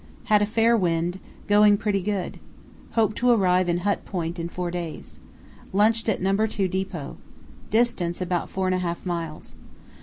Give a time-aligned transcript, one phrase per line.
[0.23, 2.39] Had a fair wind, going pretty good.
[2.93, 5.19] Hope to arrive in Hut Point in four days.
[5.73, 6.35] Lunched at No.
[6.47, 7.17] 2 depot.
[7.69, 9.53] Distance about four and a half miles.